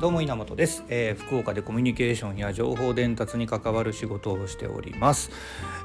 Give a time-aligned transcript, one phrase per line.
[0.00, 5.30] どうも稲本です、えー、福岡でコミュニケーションや情報伝達に関わる仕事をしております、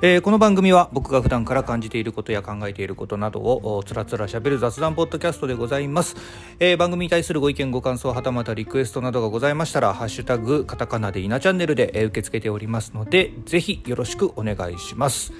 [0.02, 6.16] えー、この番組は僕が普段から感じていることや考えていることなどをつらつらしゃべる雑談ポッドキャストでございます、
[6.62, 15.34] えー、番組に対するご意見ご感想はたまたリクエストなどがございましたらハッシュタグカタカナで稲チャンネルで、え受け付けておりますのでぜひよろしくお願いします。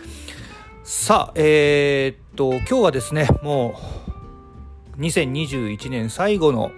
[0.84, 4.05] さあえー、っと今日はですねもう
[5.00, 6.72] 2021年最後の、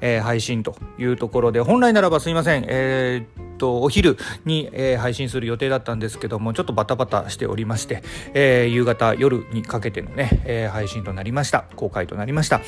[0.00, 8.02] えー、配信というところで本来ならばすいません、えー、っとお昼に、えー、配信する予定だったんですけどもちょっとバタバタしておりまして、
[8.34, 11.64] えー、夕方夜にかけてのね、えー、配信となりました。
[11.76, 12.60] 公開となりました。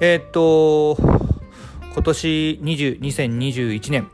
[0.00, 0.96] えー、っと
[1.92, 4.10] 今年20 2021年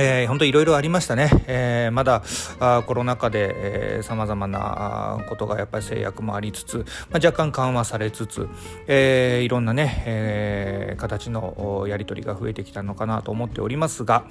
[0.00, 2.22] えー、本当いろいろありましたね、えー、まだ
[2.60, 6.78] あコロナ禍でさまざまなことがやっぱり制約もありつつ、
[7.10, 8.48] まあ、若干緩和されつつ、
[8.86, 14.26] えー、いろんなね、えー、形のやり取りが増えてきたのかなと思っておりますが、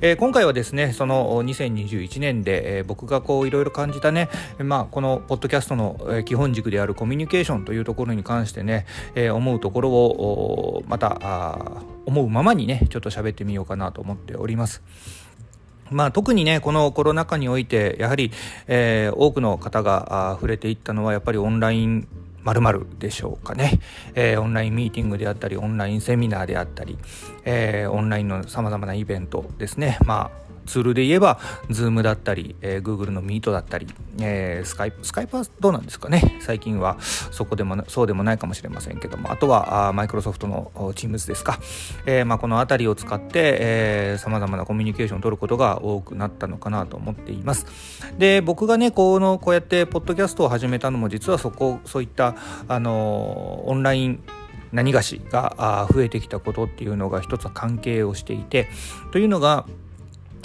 [0.00, 14.82] えー、今回はですねその2021年で、えー、僕がこういろいろ感じたね、まあ、このポッドキャストの基本軸であるコミュニケーションというところに関してね、えー、思うところをまたあ思うままにねちょっと喋ってみようかなと思っております。
[15.90, 18.30] まあ、特にねこのコロナ禍においてやはり、
[18.66, 22.08] えー、多くの方が触れていったのはやっぱりオンライン
[22.42, 23.80] まるでしょうかね、
[24.14, 26.98] えー、オンラインミーティングであったりオンラインセミナーであったり、
[27.44, 33.88] えー、オンラインのさまざまなイベントですねまあツールで言えば Zoom だったり、えー、Google の Meet だったり、
[34.20, 36.38] えー、Skype Skype はどうなんですかね。
[36.40, 39.32] 最近はそこでもそうでもないかもしれませんけども。
[39.32, 41.58] あとはマイクロソフトの Teams ですか、
[42.06, 47.66] えーまあ、この辺りを使ってさまざまなコミュニケーションを取ることが多くなったのかなと思っています。
[48.18, 52.36] で僕がねこのこうやってポッドキャストを始めたのも実はそこそういった
[52.68, 54.22] あのオンライン
[54.72, 58.68] 何がしが増えてきたことっていうのが一つは関係をしていて
[59.12, 59.66] というのが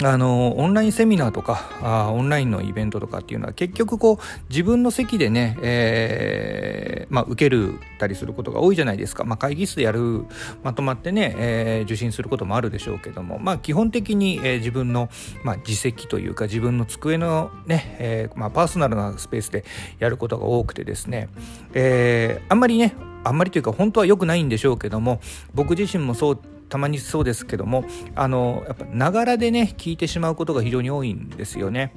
[0.02, 10.24] あのオンラインセミナーとかあオンラインのイベントとかっていうのは結局こう自分の席でね、えーまあ、受けるたりすることが多いじゃないですか、まあ、会議室でやる
[10.62, 15.08] まとまってね、えー、受診することもあるでしょうけども、まあ、基本的に、えー、自分の、
[15.44, 19.64] まあ、自席というか自分の机のね、えーまあ、パーソナルなスペースで
[20.00, 21.28] やることが多くてですね、
[21.72, 25.20] えー、あんまりねあんまりというか本当は良くないんでしょうけども
[25.54, 31.92] 僕自身もそうたまにそうですけどもあのやっぱながらでね聞いてしまうことが非常に多いんですよね。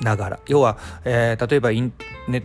[0.00, 1.92] ながら要は、えー、例えばイン
[2.28, 2.44] ネッ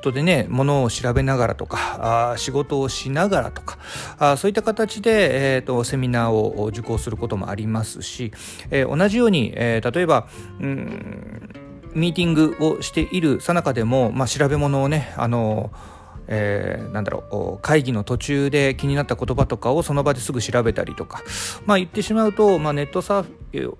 [0.00, 3.78] トでねものを調べながらとかあ仕事をしながらとか
[4.18, 8.32] あそういった形で、えーと、セミナーを受講することもありますし、
[8.70, 10.28] えー、同じように、えー、例えば
[10.60, 11.50] うん
[11.92, 15.99] ミーティングをしているさなかでも、まあ、調べ物をねあのー
[16.32, 21.22] えー、なんだろう会議の途中で気になった言葉とかをその場ですぐ調べたりとか、
[21.66, 23.78] まあ、言ってしまうと、まあ、ネットサーフ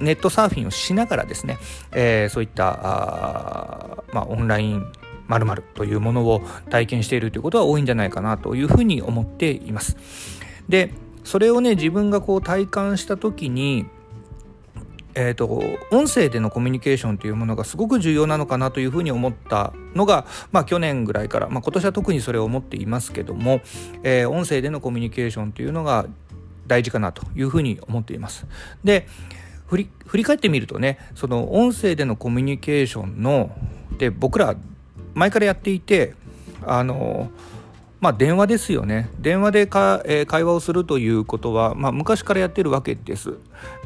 [0.00, 1.58] ネットサーフィンをしながらですね、
[1.92, 4.92] えー、そういったあ、まあ、オンライン
[5.26, 9.96] まるというものを体験しているということは多いんじゃないかなというふうに思っています。
[10.68, 10.92] で
[11.24, 13.86] それをね自分がこう体感した時に
[15.14, 23.60] えーと、音声でのコミュニケーションというものがすごく重要なのかなというふうに思ったのが、まあ、去年ぐらいから、まあ、今年は特にそれを思っていますけども、
[24.02, 26.06] えー、音声でのコミュニケーションというのが
[26.66, 28.46] 大事かなというふうに思っています。
[28.84, 29.08] で
[29.66, 33.50] 振り振り返ってみるとねその音声でのコミュニケーションの
[33.98, 34.56] で僕ら
[35.14, 36.14] 前からやっていて
[36.66, 37.30] あの
[38.00, 43.34] まあ、電話ですよね電話でか、えー、会話をするということは、まあ、昔からやってるわけです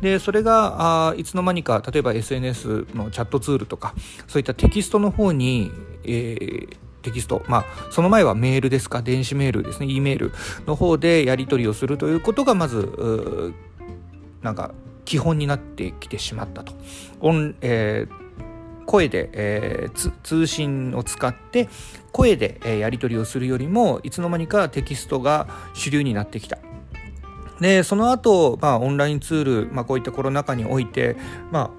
[0.00, 3.94] でそれがあいつの間にか例えば SNS のチャットツールとか
[4.28, 5.72] そういったテキストの方に、
[6.04, 10.32] えー、テキスト、まあ、その前はメールですか電子メールですね E メール
[10.66, 13.52] の方でやり取りをするということがまず
[14.42, 14.72] なんか
[15.04, 16.72] 基本になってきてしまったと。
[17.20, 18.23] オンえー
[18.86, 21.68] 声で、えー、通信を使って
[22.12, 26.58] 声で、え、やり取りをするよりもいつの間にかテキストが主流になってきた。
[27.60, 31.16] でその後、まあオンラインツール、まあ、こういったコロナ禍において、
[31.52, 31.70] まあ、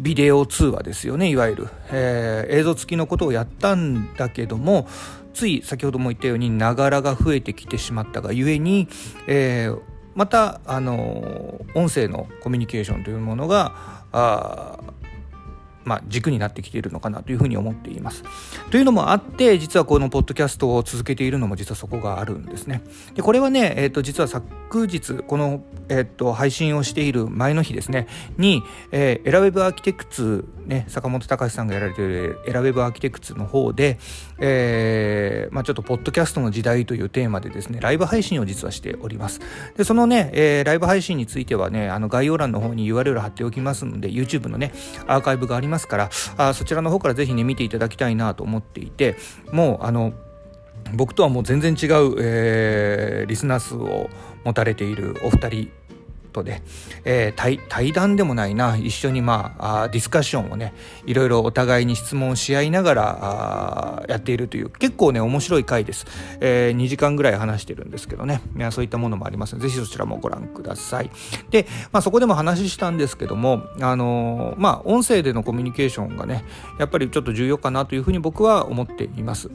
[0.00, 4.88] ビデオ通話ですよねいわゆる、えー、映像付きのことをやったんだけども
[5.34, 8.88] つい先ほども言ったようにながらが増えてきてしまったがゆえに、
[9.26, 9.80] えー、
[10.14, 13.74] また、あの音声のコミュニケーションというものが
[14.12, 14.78] あ
[15.84, 18.24] まあ、軸になってきているのかなというふうに思っています。
[18.70, 22.82] というのもあって実はこのポッドキャストを続けているのも実はそこがあるんですね。
[23.14, 28.06] でこれはね、えー、と実は昨日この、えー、と配信をしている前の日ですね
[28.36, 28.62] に、
[28.92, 33.98] えー、エラウェブアーキテクツ、ね、坂本隆さんがやられているエラウェブアーキテクツの方で、
[34.38, 39.40] えーまあ、ちょっとポッドキャストの時代というテーマでですねライブ配信を実はしております。
[39.76, 44.72] でそのね、えー、ライブ配信についてはねあの概要欄の方に URL 貼っておきますので YouTube のね
[45.06, 49.16] アーカイブがありますますからあそちらの方から是非ね見ていただきたいなと思っていて
[49.52, 50.12] もうあの
[50.94, 54.10] 僕とはもう全然違う、えー、リスナー数を
[54.44, 55.70] 持たれているお二人
[56.30, 56.62] とで、
[57.04, 58.76] えー、対対談でもないな。
[58.76, 60.72] 一緒にまあディスカッションをね
[61.06, 66.06] いろいろお互いに質問し合いながらやっているという結構ね面白い回です、
[66.40, 68.40] えー、2時間ぐらい話してるんですけどね。
[68.56, 71.10] いやそういったものもありますのでぜひそちらもご覧ください。
[71.50, 76.44] で、まあ、そこでも話したんですけどもあのー、まあ音声でのコミュニケーションがね
[76.78, 79.50] やっぱりちょっと重要かなというふうに僕は思っています。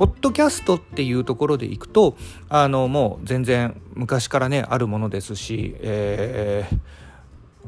[0.00, 2.16] ポッドキャストっていうところでいくと
[2.48, 6.64] あのもう全然昔からねあるものですし、えー、え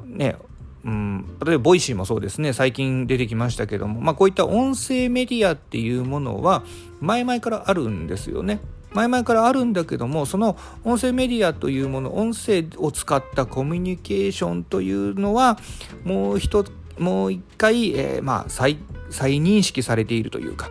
[0.07, 0.37] ね
[0.85, 2.53] うん、例えば Voicy もそうですね。
[2.53, 6.65] 最近出てきましたけども、まあ、こういった音声メディアっていうものは
[7.01, 8.61] 前々からあるんですよね。
[8.93, 15.59] 前々からあるんだけどもその音声メディアというもの音声を使ったコミュニケーションというのは
[16.05, 16.65] もう一
[16.99, 18.77] もう一回、えー、まあ再
[19.09, 20.71] 再認識されているというか、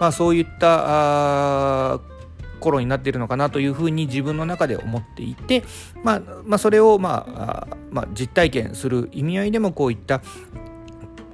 [0.00, 2.00] まあ、そういった
[2.62, 5.64] 頃になっているのかなというふうに自分の中で思っていて、
[6.02, 10.22] まあ、まあ、それを、まあ、まあ、実体験する意味合いでもこういった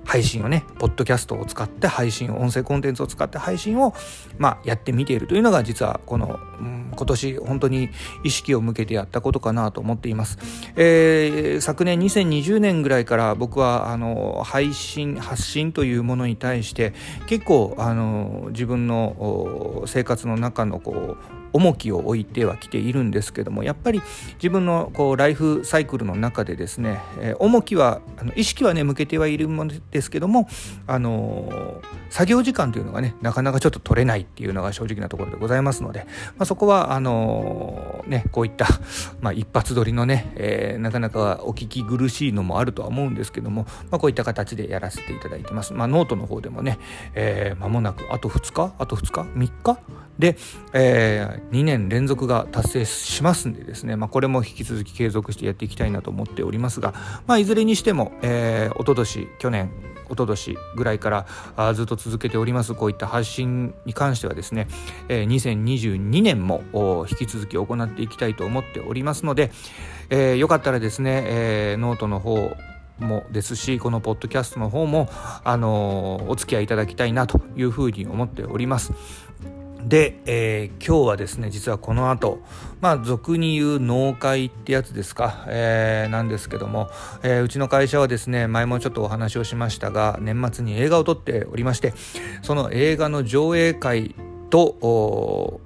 [0.08, 3.92] 配信をね、ポッドキャストを使って配信、音声コンテンツを使って配信を、
[4.38, 7.90] まあ、やってみているというのが実はこの、うん、今年本当に
[8.24, 10.38] 意識を向けてやったことかなと思っています。
[10.76, 16.94] えー、昨年2020年ぐらいから僕はあの配信、発信というものに対して
[17.26, 24.02] 結構あの自分の生活の中のこう重きを置いてはきているんですけどもやっぱり
[24.34, 30.48] 自分のこうライフサイクルの中でですね、えー、重きはあの意識はね向けてはいるものですけども、
[30.86, 36.06] あのー、作業時間というのがねなかなかちょっと取れないっていうのが正直なところでございますので、
[36.36, 38.66] まあ、そこはあのー、ねこういった、
[39.20, 45.72] まあ、一発撮りのね、え、なかなかお聞き苦しいのもあるとは思うんですけども、まあ、こういった形でやらせていただいてます。
[45.72, 46.78] ま、ノートの方でもね、
[47.14, 48.74] えー、間もなくあと2日？
[48.78, 49.78] あと2日？3日？
[50.18, 50.36] で、
[50.72, 56.94] え、2年連続が達成しますんでですね、まあ、これも引き続き継続してやっていきたいなと思っておりますが、
[57.26, 59.70] まあ、いずれにしても、えー、一昨年去年
[60.08, 61.26] 一昨年ぐらいから
[61.56, 64.68] あずっと続けておりますこういった発信に関してはですね、
[65.08, 66.62] えー、2022年も
[67.10, 69.50] 引き続き行っていきたいと思っておりますので、
[70.10, 72.56] えー、よかったらですね、えー、ノートの方
[72.98, 75.08] もですしこのポッドキャストの方も、
[75.44, 78.92] あのお付き合いいただきたいなというふうに思っております。
[79.84, 82.40] で、えー、今日はですね実はこの後
[82.80, 86.90] まあ俗に言う農会ってやつですか、えー、なんですけども、
[87.22, 91.94] えー、うちの会社はですね前もちょっとお話をしましたが年末に映画を撮っておりまして
[92.42, 94.14] その映画の上映会
[94.50, 95.60] と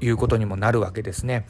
[0.00, 1.46] いうことにもなるわけですね。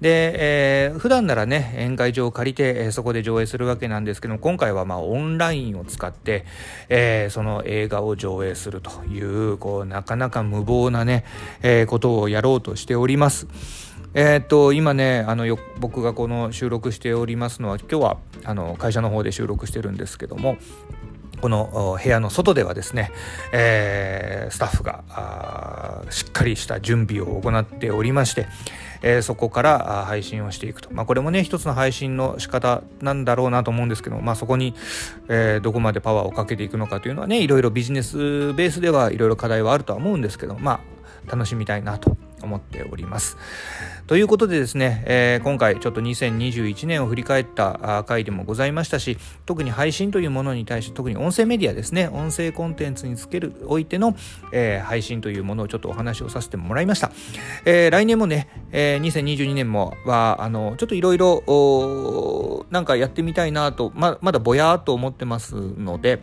[0.00, 6.44] で、えー、普段ならね宴会場を借りて、えー、そこで上映するわけなんですけども今回はまあオンラインを使って、
[6.88, 11.24] えー、その映画を上映するというこうなかなか無謀なね、
[11.62, 13.46] えー、ことをやろうとしております。
[14.14, 20.56] えー、っと今ねあの僕がこの収録しておりますのは今日はあの会社の方で収録してるんですけども
[21.40, 23.10] この部屋の外ではですね、
[23.52, 28.46] えー、スタッフがしっかりした準備を行っておりまして、
[29.02, 34.74] えー、そこから配信をしていくと、まあ、これもね一つの配信の仕方なんだろうなと思うんですけど、まあ、そこに、
[35.28, 40.80] えー、どこまでパワーをかけていくのかというのはねいろいろビジネスベースではいろいろ課題はあるとは思うんですけどま
[41.26, 43.36] あ楽しみたいなと思っております。
[44.08, 54.16] ということでですね、えー、今回ちょっと2021年を振り返った回でもございましたし特に配信というものに対して特に音声メディアですね音声コンテンツにつけるおいての、
[54.52, 57.12] えー、配信というものをちょっとお話をさせてもらいました、
[57.66, 66.22] えー、来年もね、えー、2022年もはあのちょっといろいろなんかやってみたいなとままだぼやーっと思ってますので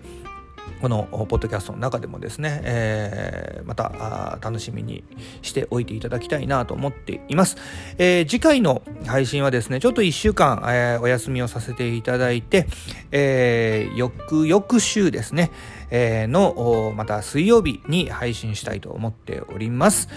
[0.86, 5.04] このポッドキャストの中でもですね、えー、また楽しみに
[5.42, 7.58] しておいていただきたいなと思っています。
[7.98, 12.68] えー、次回の配信はですね、ちょっと1週間、えー、お休みをさせていただいて、
[13.12, 15.50] えー、翌々週ですね、
[15.90, 20.08] えー、のまた水曜日に配信したいと思っております。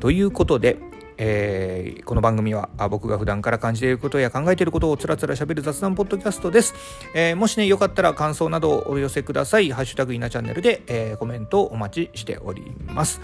[0.00, 0.80] ということで、
[1.18, 6.74] えー、この番組は僕が普段から感じていることや考えていることをつらつらしゃべる雑談ポッドキャストです、
[7.14, 9.70] えー、もしねよかったら感想などをお寄せください。
[9.72, 13.20] ハッシュタグいなチャンネルで、えー、コメントをお待ちしております。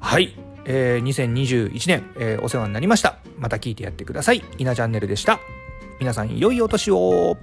[0.00, 3.18] はい、えー、2021年、えー、お世話になりました。
[3.38, 4.42] また聞いてやってください。
[4.58, 5.40] いなチャンネルでした。
[5.98, 7.36] 皆さん良いお年を。